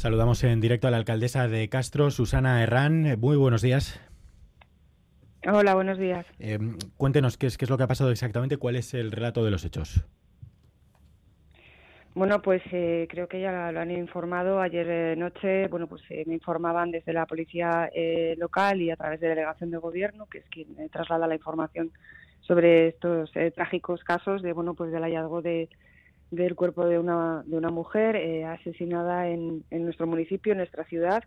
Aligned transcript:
Saludamos 0.00 0.42
en 0.44 0.62
directo 0.62 0.88
a 0.88 0.90
la 0.90 0.96
alcaldesa 0.96 1.46
de 1.46 1.68
Castro, 1.68 2.10
Susana 2.10 2.62
Herrán. 2.62 3.20
Muy 3.20 3.36
buenos 3.36 3.60
días. 3.60 4.00
Hola, 5.46 5.74
buenos 5.74 5.98
días. 5.98 6.24
Eh, 6.38 6.58
cuéntenos 6.96 7.36
qué 7.36 7.48
es, 7.48 7.58
qué 7.58 7.66
es 7.66 7.70
lo 7.70 7.76
que 7.76 7.82
ha 7.82 7.86
pasado 7.86 8.10
exactamente, 8.10 8.56
cuál 8.56 8.76
es 8.76 8.94
el 8.94 9.12
relato 9.12 9.44
de 9.44 9.50
los 9.50 9.62
hechos. 9.66 10.02
Bueno, 12.14 12.40
pues 12.40 12.62
eh, 12.72 13.08
creo 13.10 13.28
que 13.28 13.42
ya 13.42 13.70
lo 13.72 13.80
han 13.80 13.90
informado 13.90 14.62
ayer 14.62 14.88
eh, 14.88 15.16
noche. 15.16 15.68
Bueno, 15.68 15.86
pues 15.86 16.00
eh, 16.08 16.24
me 16.26 16.32
informaban 16.32 16.90
desde 16.90 17.12
la 17.12 17.26
policía 17.26 17.90
eh, 17.94 18.36
local 18.38 18.80
y 18.80 18.90
a 18.90 18.96
través 18.96 19.20
de 19.20 19.28
delegación 19.28 19.70
de 19.70 19.76
gobierno, 19.76 20.24
que 20.24 20.38
es 20.38 20.44
quien 20.48 20.68
eh, 20.78 20.88
traslada 20.90 21.26
la 21.26 21.34
información 21.34 21.90
sobre 22.40 22.88
estos 22.88 23.30
trágicos 23.54 24.02
casos 24.02 24.40
de 24.40 24.54
bueno, 24.54 24.72
pues 24.72 24.92
del 24.92 25.02
hallazgo 25.02 25.42
de 25.42 25.68
del 26.30 26.54
cuerpo 26.54 26.86
de 26.86 26.98
una 26.98 27.42
de 27.46 27.56
una 27.56 27.70
mujer 27.70 28.16
eh, 28.16 28.44
asesinada 28.44 29.28
en, 29.28 29.64
en 29.70 29.84
nuestro 29.84 30.06
municipio, 30.06 30.52
en 30.52 30.58
nuestra 30.58 30.84
ciudad. 30.84 31.24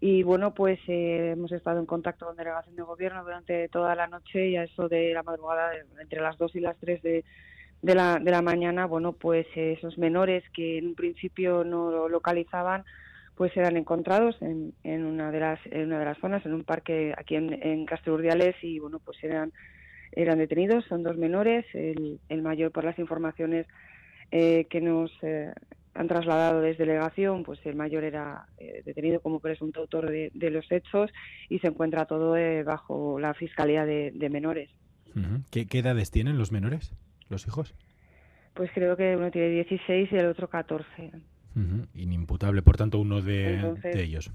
Y 0.00 0.24
bueno, 0.24 0.52
pues 0.52 0.80
eh, 0.88 1.30
hemos 1.32 1.52
estado 1.52 1.78
en 1.78 1.86
contacto 1.86 2.26
con 2.26 2.36
delegación 2.36 2.74
de 2.74 2.82
gobierno 2.82 3.22
durante 3.22 3.68
toda 3.68 3.94
la 3.94 4.08
noche 4.08 4.48
y 4.48 4.56
a 4.56 4.64
eso 4.64 4.88
de 4.88 5.12
la 5.14 5.22
madrugada, 5.22 5.70
entre 6.00 6.20
las 6.20 6.36
2 6.38 6.56
y 6.56 6.60
las 6.60 6.76
3 6.78 7.02
de, 7.02 7.24
de, 7.82 7.94
la, 7.94 8.18
de 8.18 8.30
la 8.32 8.42
mañana, 8.42 8.86
bueno, 8.86 9.12
pues 9.12 9.46
eh, 9.54 9.74
esos 9.78 9.98
menores 9.98 10.42
que 10.54 10.78
en 10.78 10.88
un 10.88 10.94
principio 10.96 11.62
no 11.62 11.92
lo 11.92 12.08
localizaban, 12.08 12.84
pues 13.36 13.56
eran 13.56 13.76
encontrados 13.76 14.34
en, 14.42 14.74
en, 14.82 15.04
una, 15.04 15.30
de 15.30 15.38
las, 15.38 15.60
en 15.66 15.86
una 15.86 16.00
de 16.00 16.04
las 16.06 16.18
zonas, 16.18 16.44
en 16.46 16.54
un 16.54 16.64
parque 16.64 17.14
aquí 17.16 17.36
en, 17.36 17.52
en 17.62 17.86
Castro 17.86 18.14
Urdiales 18.14 18.56
y 18.60 18.80
bueno, 18.80 18.98
pues 18.98 19.22
eran, 19.22 19.52
eran 20.10 20.38
detenidos, 20.38 20.84
son 20.86 21.04
dos 21.04 21.16
menores, 21.16 21.64
el, 21.74 22.18
el 22.28 22.42
mayor 22.42 22.72
por 22.72 22.82
las 22.82 22.98
informaciones 22.98 23.66
eh, 24.32 24.66
que 24.68 24.80
nos 24.80 25.12
eh, 25.22 25.52
han 25.94 26.08
trasladado 26.08 26.60
desde 26.60 26.86
delegación, 26.86 27.42
pues 27.42 27.60
el 27.64 27.76
mayor 27.76 28.04
era 28.04 28.46
eh, 28.58 28.82
detenido 28.84 29.20
como 29.20 29.40
presunto 29.40 29.80
autor 29.80 30.10
de, 30.10 30.30
de, 30.34 30.50
los 30.50 30.70
hechos 30.72 31.10
y 31.48 31.58
se 31.58 31.68
encuentra 31.68 32.06
todo 32.06 32.36
eh, 32.36 32.62
bajo 32.62 33.20
la 33.20 33.34
Fiscalía 33.34 33.84
de, 33.84 34.10
de 34.14 34.30
Menores. 34.30 34.70
¿Qué, 35.50 35.66
¿Qué, 35.66 35.80
edades 35.80 36.10
tienen 36.10 36.38
los 36.38 36.52
menores, 36.52 36.94
los 37.28 37.46
hijos? 37.46 37.74
Pues 38.54 38.70
creo 38.72 38.96
que 38.96 39.14
uno 39.14 39.30
tiene 39.30 39.50
16 39.50 40.10
y 40.10 40.16
el 40.16 40.26
otro 40.26 40.48
14. 40.48 40.86
Uh 41.54 41.58
-huh. 41.58 41.86
Inimputable, 41.94 42.62
por 42.62 42.78
tanto, 42.78 42.98
uno 42.98 43.20
de, 43.20 43.56
Entonces, 43.56 43.94
de 43.94 44.02
ellos. 44.02 44.32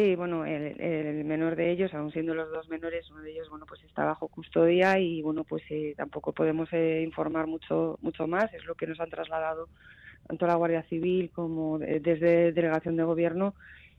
Sí, 0.00 0.16
bueno, 0.16 0.46
el, 0.46 1.24
menor 1.26 1.56
de 1.56 1.70
ellos, 1.70 1.92
aún 1.92 2.10
siendo 2.10 2.34
los 2.34 2.50
dos 2.50 2.70
menores, 2.70 3.10
uno 3.10 3.20
de 3.20 3.32
ellos, 3.32 3.50
bueno, 3.50 3.66
pues 3.66 3.82
está 3.84 4.06
bajo 4.06 4.28
custodia 4.28 4.98
y, 4.98 5.20
bueno, 5.20 5.44
pues 5.44 5.62
eh, 5.68 5.92
tampoco 5.94 6.32
podemos 6.32 6.72
eh, 6.72 7.02
informar 7.04 7.46
mucho, 7.46 7.98
mucho 8.00 8.26
más. 8.26 8.50
Es 8.54 8.64
lo 8.64 8.74
que 8.76 8.86
nos 8.86 8.98
han 8.98 9.10
trasladado 9.10 9.68
tanto 10.26 10.46
la 10.46 10.54
Guardia 10.54 10.82
Civil 10.84 11.30
como 11.30 11.78
de, 11.78 12.00
desde 12.00 12.52
Delegación 12.52 12.96
de 12.96 13.04
Gobierno 13.04 13.54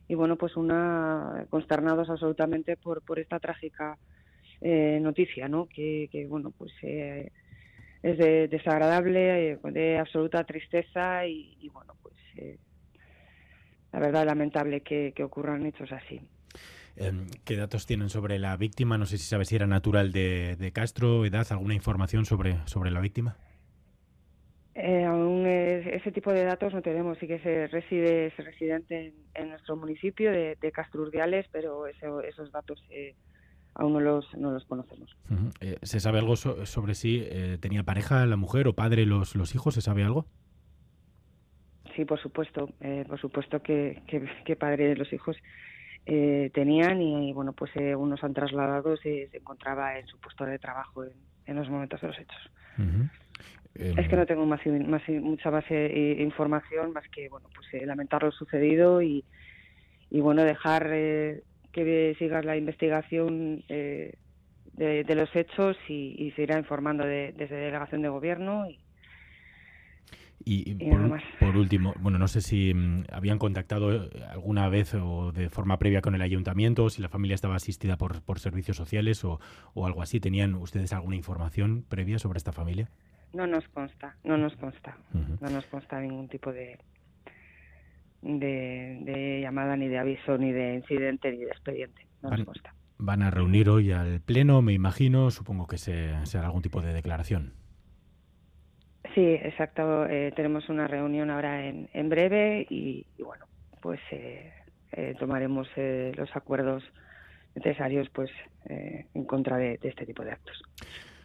y, 0.08 0.16
bueno, 0.16 0.38
pues 0.38 0.58
una 0.58 1.46
consternados 1.52 2.10
absolutamente 2.10 2.78
por, 2.78 3.04
por 3.04 3.20
esta 3.20 3.40
trágica 3.40 4.00
eh, 4.60 4.98
noticia, 5.00 5.48
¿no? 5.48 5.68
Que, 5.68 6.10
que 6.12 6.26
bueno, 6.26 6.52
pues 6.58 6.72
eh, 6.82 7.30
es 8.02 8.18
de, 8.18 8.48
desagradable, 8.48 9.52
eh, 9.52 9.60
de 9.66 10.00
absoluta 10.00 10.44
tristeza 10.46 11.28
y, 11.28 11.58
y 11.60 11.70
bueno, 11.70 11.94
pues 12.02 12.16
eh, 12.38 12.58
la 13.92 14.00
verdad 14.00 14.26
lamentable 14.26 14.82
que, 14.82 15.14
que 15.16 15.24
ocurran 15.24 15.66
hechos 15.66 15.92
así. 15.92 16.22
Em, 16.96 17.28
¿Qué 17.46 17.56
datos 17.56 17.86
tienen 17.86 18.10
sobre 18.10 18.38
la 18.38 18.58
víctima? 18.58 18.98
No 18.98 19.06
sé 19.06 19.18
si 19.18 19.26
sabes 19.26 19.48
si 19.48 19.56
era 19.56 19.68
natural 19.68 20.12
de, 20.12 20.56
de 20.58 20.72
Castro, 20.72 21.26
edad, 21.26 21.48
alguna 21.52 21.74
información 21.74 22.26
sobre, 22.26 22.58
sobre 22.68 22.92
la 22.92 23.00
víctima. 23.00 23.38
Eh, 24.74 25.04
aún 25.04 25.46
es, 25.46 25.86
ese 25.88 26.12
tipo 26.12 26.32
de 26.32 26.44
datos 26.46 26.74
no 26.74 26.82
tenemos, 26.82 27.18
sí 27.20 27.28
que 27.28 27.40
se 27.40 27.68
reside, 27.68 28.28
es 28.28 28.38
residente 28.38 29.08
en, 29.08 29.14
en 29.36 29.50
nuestro 29.50 29.76
municipio 29.76 30.32
de, 30.32 30.58
de 30.62 30.72
Castro 30.72 31.02
Urdiales, 31.02 31.46
pero 31.52 31.88
eso, 31.88 32.22
esos 32.22 32.52
datos 32.52 32.82
eh, 32.90 33.16
aún 33.74 33.94
no 33.94 34.00
los, 34.00 34.26
no 34.38 34.52
los 34.52 34.66
conocemos. 34.66 35.16
Uh 35.30 35.34
-huh. 35.34 35.54
eh, 35.62 35.78
¿Se 35.82 36.00
sabe 36.00 36.20
algo 36.20 36.36
so 36.36 36.66
sobre 36.66 36.96
si 36.96 37.22
eh, 37.22 37.58
tenía 37.60 37.84
pareja 37.84 38.26
la 38.26 38.38
mujer 38.38 38.68
o 38.68 38.74
padre 38.74 39.06
los, 39.06 39.36
los 39.36 39.56
hijos? 39.56 39.76
¿Se 39.76 39.82
sabe 39.82 40.04
algo? 40.04 40.26
Sí, 41.96 42.06
por 42.06 42.20
supuesto, 42.20 42.70
eh, 42.82 43.06
por 43.08 43.20
supuesto 43.20 43.62
que, 43.62 44.02
que, 44.08 44.24
que 44.46 44.56
padre 44.56 44.88
de 44.88 44.96
los 44.96 45.12
hijos 45.12 45.36
eh, 46.06 46.50
tenían 46.54 47.02
y, 47.02 47.30
y, 47.30 47.34
bueno, 47.34 47.54
pues 47.54 47.72
eh, 47.76 47.96
unos 47.96 48.24
han 48.24 48.34
trasladado, 48.34 48.98
se, 48.98 49.28
se, 49.30 49.38
encontraba 49.38 50.00
en 50.00 50.08
su 50.08 50.20
puesto 50.20 50.46
de 50.46 50.58
trabajo 50.58 51.04
en, 51.04 51.12
en 51.46 51.56
los 51.56 51.70
momentos 51.70 52.02
de 52.02 52.08
los 52.08 52.18
hechos. 52.20 52.50
Uh 52.78 52.82
-huh. 52.82 53.10
eh, 53.76 53.94
es 53.98 54.08
que 54.08 54.16
no 54.16 54.26
tengo 54.26 54.46
más, 54.46 54.62
más 54.66 55.08
mucha 55.10 55.52
más 55.52 55.66
eh, 55.70 56.18
información 56.20 56.94
más 56.94 57.08
que 57.10 57.30
bueno, 57.30 57.50
pues 57.54 57.68
eh, 57.74 57.86
lamentar 57.86 58.24
lo 58.24 58.32
sucedido 58.32 59.02
y, 59.02 59.24
y 60.10 60.20
bueno 60.22 60.44
dejar 60.44 60.90
eh, 60.92 61.44
que 61.72 62.16
siga 62.18 62.42
la 62.42 62.58
investigación 62.58 63.64
de, 63.68 64.18
de, 65.04 65.16
los 65.16 65.34
hechos 65.36 65.78
y, 65.88 66.16
y 66.18 66.32
se 66.32 66.44
irá 66.44 66.58
informando 66.58 67.06
de, 67.06 67.34
desde 67.38 67.56
delegación 67.56 68.02
de 68.02 68.10
gobierno 68.10 68.68
y, 68.70 68.80
y, 70.46 70.72
y 70.72 70.76
por, 70.90 71.22
por, 71.40 71.58
último, 71.58 71.94
bueno, 72.00 72.18
no 72.18 72.28
sé 72.28 72.42
si 72.42 72.72
um, 72.72 73.04
habían 73.12 73.40
contactado 73.40 74.10
alguna 74.30 74.70
vez 74.70 74.94
o 74.96 75.32
de 75.32 75.50
forma 75.50 75.78
previa 75.80 76.02
con 76.02 76.16
el 76.16 76.22
ayuntamiento, 76.22 76.90
si 76.90 77.02
la 77.02 77.10
familia 77.10 77.36
estaba 77.36 77.56
asistida 77.56 77.98
por, 77.98 78.22
por 78.22 78.40
servicios 78.40 78.78
sociales 78.78 79.24
o, 79.24 79.40
o, 79.74 79.86
algo 79.86 80.02
así. 80.02 80.20
¿Tenían 80.20 80.56
ustedes 80.56 80.94
alguna 80.94 81.16
información 81.16 81.84
previa 81.88 82.20
sobre 82.20 82.38
esta 82.38 82.52
familia? 82.52 82.90
No 83.34 83.48
nos 83.48 83.68
consta, 83.70 84.16
no 84.24 84.38
nos 84.38 84.56
consta, 84.58 84.98
uh 85.14 85.18
-huh. 85.18 85.40
no 85.40 85.50
nos 85.50 85.66
consta 85.68 86.00
ningún 86.00 86.28
tipo 86.28 86.52
de, 86.52 86.78
de, 88.22 89.00
de, 89.02 89.40
llamada, 89.42 89.76
ni 89.78 89.88
de 89.88 89.98
aviso, 89.98 90.38
ni 90.38 90.52
de 90.52 90.76
incidente, 90.76 91.32
ni 91.32 91.38
de 91.38 91.52
expediente. 91.52 92.06
No 92.22 92.30
van, 92.30 92.40
nos 92.40 92.46
consta. 92.46 92.76
Van 92.98 93.22
a 93.22 93.32
reunir 93.32 93.70
hoy 93.70 93.92
al 93.92 94.20
Pleno, 94.20 94.62
me 94.62 94.74
imagino, 94.74 95.32
supongo 95.32 95.68
que 95.68 95.78
se, 95.78 96.14
se 96.26 96.38
hará 96.38 96.48
algún 96.48 96.62
tipo 96.62 96.82
de 96.82 96.94
declaración. 96.94 97.54
Sí, 99.14 99.26
exacto. 99.26 100.06
Eh, 100.06 100.32
tenemos 100.36 100.70
una 100.70 100.88
reunión 100.88 101.30
ahora 101.32 101.66
en, 101.66 101.90
en 101.94 102.10
breve 102.10 102.66
y, 102.70 103.06
y, 103.18 103.24
bueno, 103.24 103.46
pues 103.82 104.00
eh, 104.12 104.52
eh, 104.94 105.16
tomaremos 105.20 105.68
eh, 105.76 106.12
los 106.16 106.34
acuerdos 106.36 106.84
necesarios 107.56 108.10
pues 108.10 108.30
eh, 108.70 109.08
en 109.14 109.26
contra 109.26 109.58
de, 109.58 109.78
de, 109.78 109.90
este 109.90 110.06
tipo 110.06 110.24
de 110.24 110.32
actos. 110.32 110.62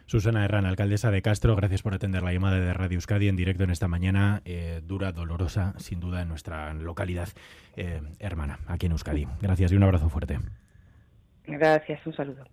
Susana 0.05 0.45
Herrán, 0.45 0.65
alcaldesa 0.65 1.11
de 1.11 1.21
Castro, 1.21 1.55
gracias 1.55 1.81
por 1.81 1.93
atender 1.93 2.23
la 2.23 2.31
llamada 2.31 2.59
de 2.59 2.73
Radio 2.73 2.95
Euskadi 2.95 3.27
en 3.27 3.35
directo 3.35 3.65
en 3.65 3.71
esta 3.71 3.89
mañana 3.89 4.41
eh, 4.45 4.81
dura, 4.83 5.11
dolorosa, 5.11 5.73
sin 5.77 5.99
duda, 5.99 6.21
en 6.21 6.29
nuestra 6.29 6.73
localidad 6.73 7.29
hermana, 8.19 8.59
aquí 8.67 8.87
en 8.87 8.93
Euskadi. 8.93 9.27
Gracias 9.41 9.71
y 9.71 9.75
un 9.75 9.83
abrazo 9.83 10.09
fuerte. 10.09 10.39
Gracias, 11.45 12.05
un 12.07 12.13
saludo. 12.13 12.45